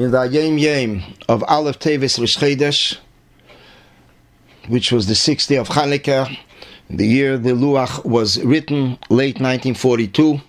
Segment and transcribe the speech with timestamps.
[0.00, 2.96] in the Yom Yom of Aleph Tevis Rish Chedesh,
[4.66, 6.38] which was the sixth day of Hanukkah,
[6.88, 10.40] the year the Luach was written, late 1942.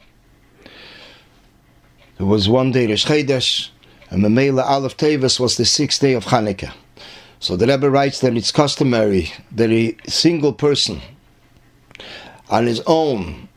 [0.63, 3.71] It was one day Rish Chedesh,
[4.09, 6.73] and Mamela Aleph Tevis was the sixth day of Hanukkah.
[7.41, 11.01] So the Rebbe writes that it's customary that a single person
[12.49, 13.49] on his own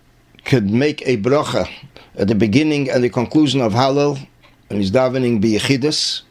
[0.44, 1.70] could make a bracha
[2.16, 4.26] at the beginning and the conclusion of Hallel,
[4.70, 6.22] and he's davening biyechidus,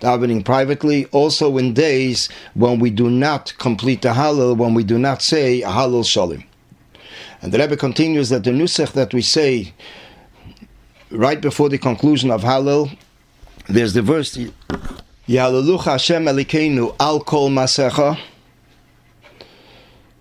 [0.00, 4.98] davening privately, also in days when we do not complete the Hallel, when we do
[4.98, 6.44] not say Hallel Shalem.
[7.42, 9.72] And the Rebbe continues that the nusach that we say
[11.10, 12.96] right before the conclusion of Hallel,
[13.68, 14.36] there's the verse,
[15.28, 18.18] Yahalelucha Hashem Elokeinu al kol masecha,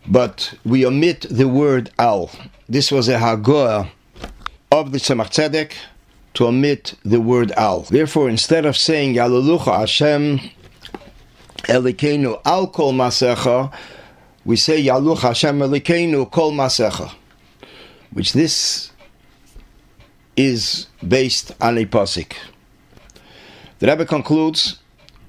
[0.07, 2.31] but we omit the word al.
[2.70, 3.89] This was a hagoah
[4.71, 5.73] of the Tzemach Tzedek
[6.35, 7.81] to omit the word al.
[7.81, 10.39] Therefore, instead of saying Yahalelucha Hashem
[11.63, 13.73] Elokeinu al kol masecha,
[14.43, 17.12] we say Yaluch Hashem Elokeinu kol masecha,
[18.12, 18.91] which this
[20.35, 22.34] is based on a pasuk.
[23.79, 24.79] The Rebbe concludes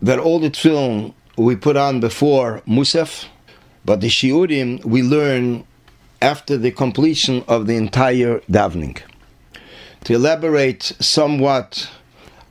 [0.03, 3.27] that all the tefillin we put on before Musaf,
[3.85, 5.65] but the shiurim we learn
[6.21, 9.01] after the completion of the entire davening.
[10.07, 11.91] To elaborate somewhat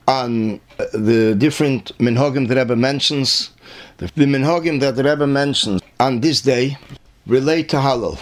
[0.09, 0.59] on
[0.91, 3.51] the different minhagim the Rebbe mentions,
[3.95, 6.77] the, minhagim that Rebbe mentions on this day
[7.25, 8.21] relate to Hallel.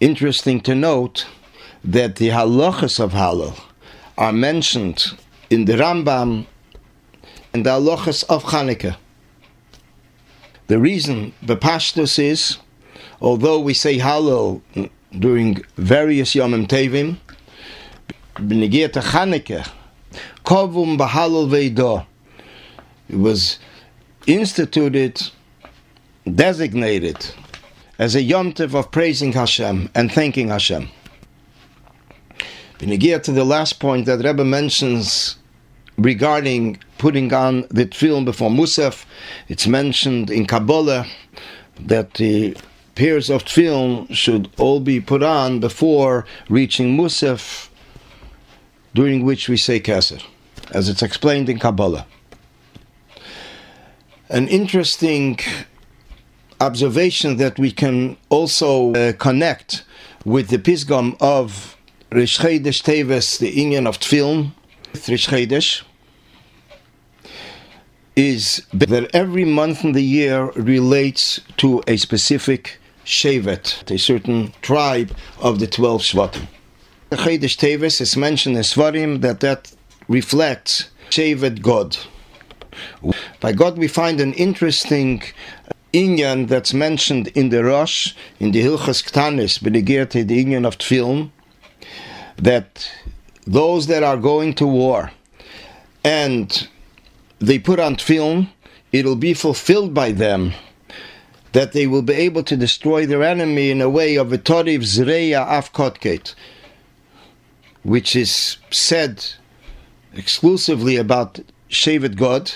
[0.00, 1.28] Interesting to note
[1.84, 3.56] that the halachas of Hallel
[4.18, 5.12] are mentioned
[5.48, 6.46] in the Rambam
[7.54, 8.96] and the halachas of Chanukah.
[10.66, 12.58] The reason the pashtus is,
[13.20, 14.60] although we say Hallel
[15.16, 17.18] during various Yomim Tovim,
[18.40, 19.70] b'negiyat Chanukah,
[20.44, 22.06] kovum b'Hallel veidah,
[23.08, 23.58] it was
[24.26, 25.20] instituted,
[26.32, 27.34] designated
[27.98, 30.88] as a Yom Tov of praising Hashem and thanking Hashem.
[32.78, 35.36] B'negiyat to the last point that Rebbe mentions
[35.98, 39.04] regarding putting on the tefillin before Musaf.
[39.48, 41.06] It's mentioned in Kabbalah
[41.78, 42.56] that the
[42.94, 47.69] pairs of tefillin should all be put on before reaching Musaf,
[48.94, 50.22] during which we say Keser,
[50.72, 52.06] as it's explained in Kabbalah.
[54.28, 55.38] An interesting
[56.60, 59.84] observation that we can also uh, connect
[60.24, 61.76] with the Pisgam of
[62.12, 64.52] Rosh Chodesh Teves, the inyan of tefillin,
[64.94, 65.82] Rosh Chodesh,
[68.16, 75.16] is that every month in the year relates to a specific Shevet, a certain tribe
[75.40, 76.46] of the 12 Shvatim.
[77.16, 79.72] Chodesh Teves is mentioned in Svarim that that
[80.06, 81.96] reflects Shevet Gad.
[83.40, 85.22] By Gad we find an interesting
[85.92, 91.30] Inyan that's mentioned in the Rosh, in the Hilchos Ktanos, Benegirte, the Inyan of tefillin,
[92.36, 92.88] that
[93.44, 95.10] those that are going to war
[96.04, 96.68] and
[97.40, 98.48] they put on tefillin,
[98.92, 100.52] it'll be fulfilled by them
[101.52, 104.82] that they will be able to destroy their enemy in a way of a Toriv
[104.82, 106.34] Zreya Afkotket,
[107.82, 109.24] which is said
[110.14, 112.52] exclusively about Shevet Gad,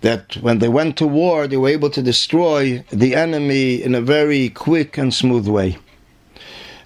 [0.00, 4.00] that when they went to war, they were able to destroy the enemy in a
[4.00, 5.78] very quick and smooth way.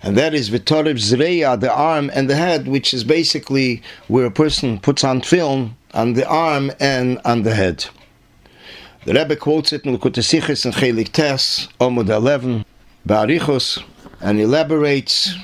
[0.02, 4.30] And that is Vitorib Zreya, the arm and the head, which is basically where a
[4.30, 7.86] person puts on tefillin on the arm and on the head.
[9.04, 12.64] The Rebbe quotes it in Likutei Sichos and Chelek Tes, Omud 11,
[13.06, 13.82] Ba'arichos,
[14.20, 15.34] and elaborates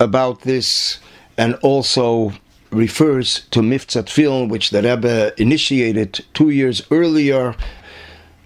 [0.00, 0.98] about this
[1.38, 2.32] and also
[2.70, 7.54] refers to Mivtza Tefillin, which the Rebbe initiated two years earlier,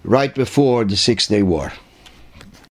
[0.03, 1.73] right before the Six Day War.